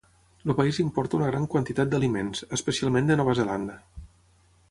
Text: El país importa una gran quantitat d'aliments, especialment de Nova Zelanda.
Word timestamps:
El 0.45 0.53
país 0.59 0.77
importa 0.83 1.17
una 1.17 1.27
gran 1.31 1.45
quantitat 1.55 1.91
d'aliments, 1.91 2.41
especialment 2.59 3.11
de 3.13 3.21
Nova 3.23 3.39
Zelanda. 3.43 3.79